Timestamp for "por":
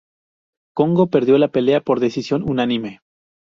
1.79-1.99